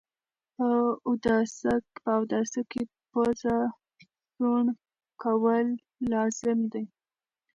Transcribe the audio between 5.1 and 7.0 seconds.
کول لازم ده